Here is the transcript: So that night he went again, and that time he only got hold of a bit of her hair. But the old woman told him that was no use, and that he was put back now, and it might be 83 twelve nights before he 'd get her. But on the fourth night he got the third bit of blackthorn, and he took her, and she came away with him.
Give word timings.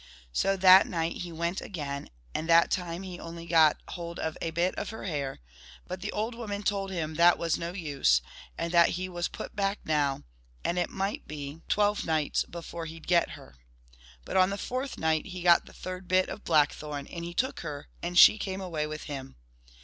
So 0.33 0.57
that 0.57 0.87
night 0.87 1.17
he 1.17 1.31
went 1.31 1.61
again, 1.61 2.09
and 2.33 2.49
that 2.49 2.71
time 2.71 3.03
he 3.03 3.19
only 3.19 3.45
got 3.45 3.77
hold 3.89 4.17
of 4.17 4.35
a 4.41 4.49
bit 4.49 4.73
of 4.73 4.89
her 4.89 5.03
hair. 5.03 5.41
But 5.85 6.01
the 6.01 6.11
old 6.11 6.33
woman 6.33 6.63
told 6.63 6.89
him 6.89 7.13
that 7.17 7.37
was 7.37 7.55
no 7.55 7.71
use, 7.73 8.19
and 8.57 8.71
that 8.71 8.89
he 8.97 9.07
was 9.07 9.27
put 9.27 9.55
back 9.55 9.77
now, 9.85 10.23
and 10.63 10.79
it 10.79 10.89
might 10.89 11.27
be 11.27 11.49
83 11.49 11.61
twelve 11.69 12.03
nights 12.03 12.43
before 12.45 12.87
he 12.87 12.99
'd 12.99 13.05
get 13.05 13.29
her. 13.37 13.57
But 14.25 14.37
on 14.37 14.49
the 14.49 14.57
fourth 14.57 14.97
night 14.97 15.27
he 15.27 15.43
got 15.43 15.67
the 15.67 15.71
third 15.71 16.07
bit 16.07 16.29
of 16.29 16.43
blackthorn, 16.43 17.05
and 17.05 17.23
he 17.23 17.35
took 17.35 17.59
her, 17.59 17.87
and 18.01 18.17
she 18.17 18.39
came 18.39 18.59
away 18.59 18.87
with 18.87 19.03
him. 19.03 19.35